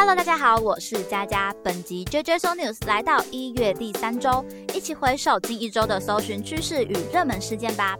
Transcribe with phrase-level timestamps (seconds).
[0.00, 1.52] Hello，大家好，我是佳佳。
[1.64, 7.96] 本集 JJ So News 来到一月第三周，一起回首近一周的搜寻趋势与热门事件吧。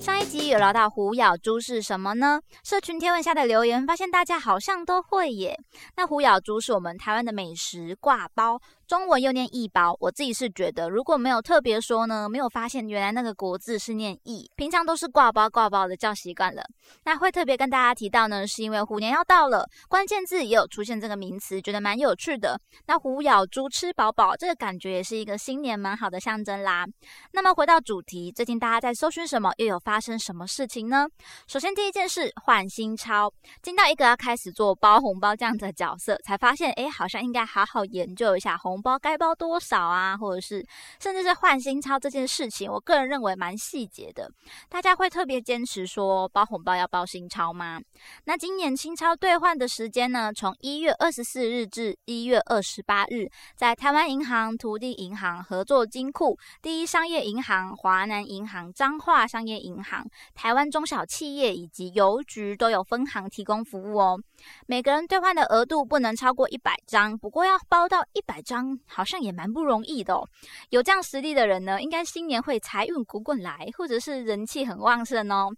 [0.00, 2.40] 上一集有聊到虎咬猪是什么呢？
[2.64, 5.60] 社群贴文下的留言发现大家好像都会耶。
[5.94, 8.62] 那虎咬猪是我们台湾的美食挂包。
[8.92, 16.62] 中文又念“一包”，我自己是觉得，如果没有特别说呢，没有发现原来那个国字是念“一”，平常都是挂包挂包的叫习惯了。
[17.06, 22.60] 那会特别跟大家提到呢，是因为虎年要到了，关键字也有出现这个名词，觉得蛮有趣的。
[22.84, 26.84] 那虎咬猪吃饱饱，这个感觉也是一个新年蛮好的象征啦。
[27.32, 31.06] 那么回到主题，最近大家在搜寻什么，又有发生什么事情呢？
[31.46, 33.32] 首先第一件事，换新钞，
[33.62, 38.81] 进到一个要开始做包红包这样的角色，才发现，哎，好像应该好好研究一下红。
[38.82, 40.16] 包该包多少啊？
[40.16, 40.66] 或者是
[41.00, 44.28] 甚至是换新钞这件事情，我个人认为蛮细节的。
[44.68, 47.80] 大家会特别坚持说包红包要包新钞吗？
[48.24, 50.32] 那今年新钞兑换的时间呢？
[50.32, 60.04] 从一月二十四日至一月二十八日，在台湾银行、土地银行、合作金库、第一商业银行、华南银行、彰化商业银行、
[60.34, 64.18] 台湾中小企业以及邮局都有分行提供服务哦。
[64.66, 68.71] 每个人兑换的额度不能超过一百张，不过要包到一百张。
[68.86, 70.28] 好像也蛮不容易的哦。
[70.70, 75.50] 有这样实力的人呢，应该新年会财运滚滚来，或者是人气很旺盛哦。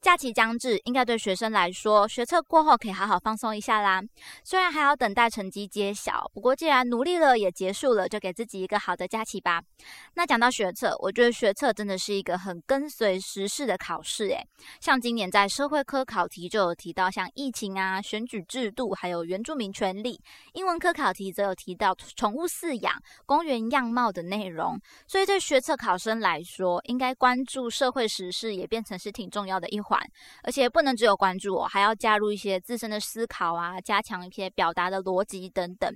[0.00, 4.00] 假期将至，应该对学生来说，学测过后可以好好放松一下啦。
[4.44, 9.60] 虽然还要等待成绩揭晓，不过既然努力了也结束了，就给自己一个好的假期吧。
[10.14, 14.46] 那讲到学测，我觉得学测真的是一个很跟随时事的考试诶。
[14.80, 20.16] 像今年在社会科考题就有提到像疫情啊、选举制度，还有原住民权利；
[20.52, 22.45] 英文科考题则有提到宠物。
[22.46, 22.92] 饲养、
[23.24, 30.00] 公园样貌的内容，所以对学测考生来说，应该关注社会时事也变成是挺重要的一环，
[30.42, 35.92] 而且不能只有关注哦，还要加入一些自身的思考啊，加强一些表达的逻辑等等。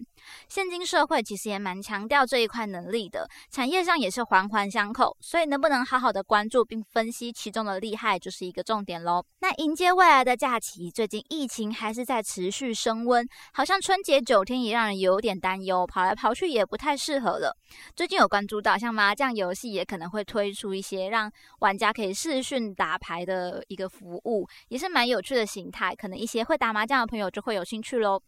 [0.48, 9.24] 现今社会其实也蛮强调这一块能力的，产业上也是环环相扣，所以能不能好好的关注并分析其中的厉害，就是一个重点喽。
[9.40, 16.39] 那迎接未来的假期，最近疫情还是在持续升温，好像春节九天也让人有点担忧，跑来跑去。
[16.40, 17.54] 去也不太适合了。
[17.94, 25.94] 最近有关注到，像麻将游戏也可能会推出一些让玩家可以视讯打牌的一个服务，也是蛮有趣的形态。
[25.94, 28.20] 可能一些会打麻将的朋友就会有兴趣喽。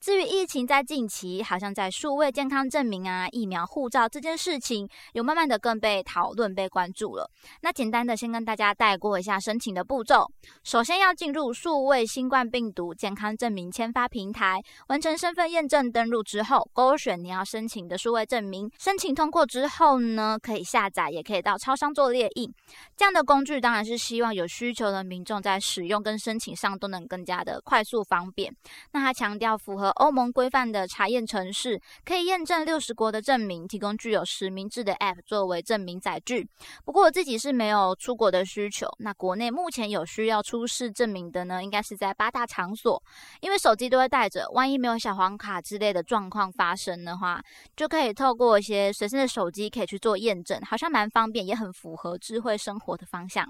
[0.00, 7.30] 至于疫情在近期，好像在数位健康证明啊、疫苗护照这件事情，有慢慢的更被讨论、被关注了。
[7.62, 10.26] 那简单的先跟大家带过一下申请的步骤。
[10.64, 22.50] 首先要进入数位新冠病毒健康证明签发平台，完成身份验证登录之后，勾选你要申申请的数位证明，申请通过之后呢，可以下载，也可以到超商做列印。
[22.96, 28.50] 这样的工具当然是希望有需求的民众在使用跟申请上都能更加的快速方便。
[28.92, 36.48] 那他强调符合欧盟规范的查验程式，可以验证六十国的证明，提供具有实名制的 App 作为证明载具。
[36.86, 38.88] 不过我自己是没有出国的需求。
[39.00, 43.02] 那国内目前有需要出示证明的呢，应该是在八大场所，
[43.42, 47.38] 因为手机都会带着，万一没有小黄卡之类的状况发生的话。
[47.76, 53.46] 就可以透过一些随身的手机可以去做验证，好像蛮方便，也很符合智慧生活的方向。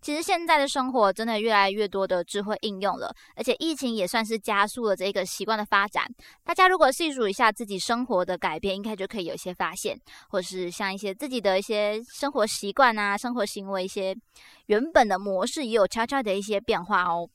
[0.00, 6.06] 其实现在的生活真的越来越多的智慧应用了，而且疫情也算是加速了这个习惯的发展。
[6.42, 10.00] 大家如果细数一下自己生活的改变，应该就可以有一些发现，
[10.30, 14.16] 或是像一些自己的一些生活习惯啊、生活行为一些
[14.66, 17.28] 原本的模式，也有悄悄的一些变化哦。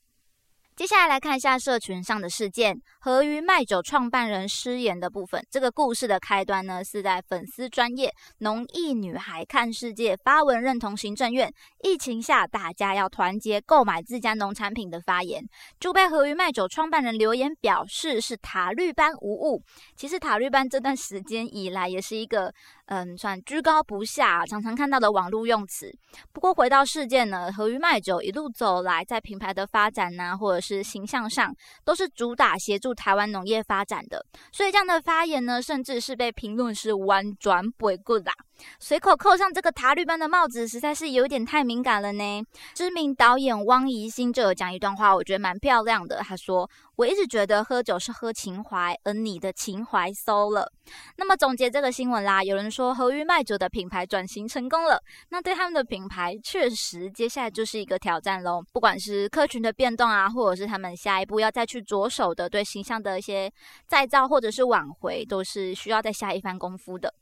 [0.76, 5.40] 接下来来看一下社群上的事件，和鱼卖酒创办人失言的部分。
[5.48, 11.48] 这个故事的开端呢，是在粉丝专业农艺女孩看世界发文认同行政院
[11.84, 15.44] 疫情下大家要团结购买自家农产品的发言，
[15.78, 19.62] 就被和鱼卖酒创办人留言表示是塔绿班无误。
[19.94, 22.52] 其实塔绿班这段时间以来也是一个。
[22.86, 25.90] 嗯，算居高不下，常常看到的网络用词。
[26.34, 31.54] 不过回到事件呢，和鱼卖酒一路走来，在品牌的发展呐，或者是形象上，
[31.84, 34.24] 都是主打协助台湾农业发展的。
[34.50, 38.32] 所以这样的发言呢，甚至是被评论是玩转不过啦。
[38.78, 42.42] 随口扣上这个塔绿班的帽子，实在是有点太敏感了呢。
[42.74, 46.18] 知名导演汪怡欣就有讲一段话，我觉得蛮漂亮的。
[46.18, 50.70] 他说：“我一直觉得喝酒是喝情怀，而你的情怀馊了。”
[51.16, 58.62] 那么总结这个新闻啦，有人说和鱼卖酒的品牌转型成功了，那对他们的品牌确实接下来就是一个挑战喽。
[58.72, 63.50] 不管是客群的变动啊，或者是他们下一步要再去着手的对形象的一些
[63.86, 67.12] 再造或者是挽回，都是需要再下一番功夫的。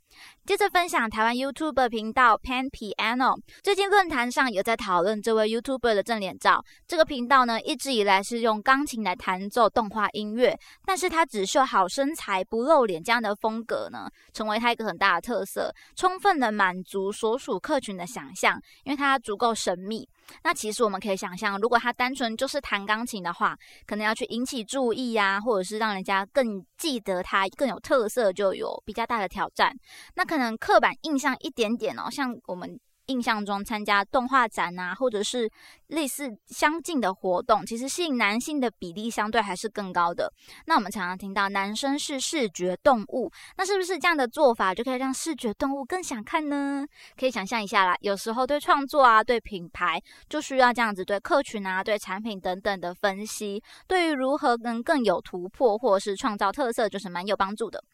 [0.44, 6.64] 接着分享台湾 YouTube 频道 Pan Piano，最近论坛上有在讨论这位 YouTuber 的正脸照。
[6.86, 20.08] 这个频道呢，一直以来是用钢琴来弹奏动画音乐，但是他只秀好身材不露脸这样的风格呢，成为他一个很大的特色，充分的满足所属客群的想象，因为他足够神秘。
[20.42, 23.56] 那其实我们可以想象，如果他单纯就是弹钢琴的话，
[23.86, 29.74] 可能要去引起注意呀，或者是让人家更记得他更有特色，就有比较大的挑战。
[30.14, 32.80] 那可能刻板印象一点点哦，像我们。
[33.12, 35.48] 印象中参加动画展啊，或者是
[35.88, 40.32] 类似相近的活动，其实吸引男性的比例相对还是更高的。
[40.64, 46.86] 那我们常常听到男生是视觉动物，那是不是这样的做法就可以让视觉动物更想看呢？
[47.18, 57.84] 可以想象一下啦，有时候对创作啊、对品牌，就需要这样子对客群啊、对产品等等的分析，对于如何能更有突破或者是创造特色，就是蛮有帮助的。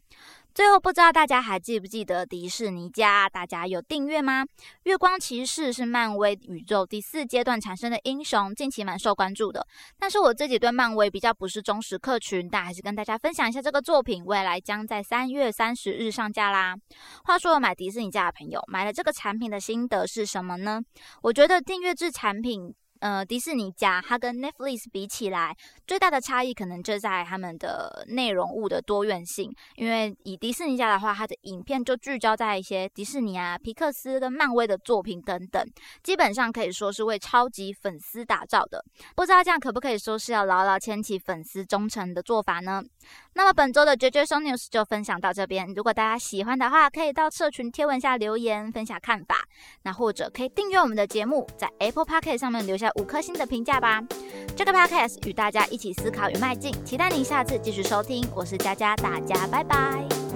[0.59, 3.29] 最后，不知道大家还记不记得迪士尼家？
[3.29, 4.45] 大家有订阅吗？
[4.83, 9.65] 月光骑士是漫威宇宙第四阶段产生的英雄，近期蛮受关注的。
[10.01, 16.75] 但是我自己对漫威比较不是忠实客群，但还是跟大家分享一下这个作品，未来将在三月三十日上架啦。
[17.23, 20.83] 话说，买迪士尼家的朋友买了这个产品的心得是什么呢？
[21.23, 22.75] 我觉得订阅制产品。
[23.01, 25.57] 呃，迪士尼家它跟 Netflix 比起来，
[25.87, 29.55] 最大的差异可能就在他们的内容物的多元性。
[29.77, 35.65] 因为以迪士尼家的话，它的影片就聚焦在一些迪士尼啊、皮克斯跟漫威的作品等等，
[36.03, 38.85] 基本上可以说是为超级粉丝打造的。
[39.15, 42.83] 不知道这样可不可以说是要牢牢牵起粉丝忠诚的做法呢？
[43.35, 45.73] 那么本周的绝绝 s News 就分享到这边。
[45.75, 49.37] 如果大家喜欢的话，可以到社群贴文下留言分享看法，
[49.83, 54.03] 那或者可以订阅我们的节目，在 Apple p o c k 上面留下五颗星的评价吧。
[54.57, 58.27] 这个 podcast 与大家一起思考与迈进，期待您下次继续收听。
[58.35, 60.28] 我是佳佳，大家拜拜。